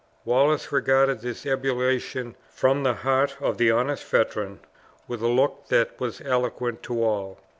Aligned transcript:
Wallace 0.25 0.71
regarded 0.71 1.21
this 1.21 1.45
ebullition 1.45 2.35
from 2.49 2.81
the 2.81 2.95
heart 2.95 3.37
of 3.39 3.59
the 3.59 3.69
honest 3.69 4.03
veteran 4.05 4.61
with 5.07 5.21
a 5.21 5.27
look 5.27 5.67
that 5.67 5.99
was 5.99 6.21
eloquent 6.21 6.81
to 6.81 7.03
all. 7.03 7.39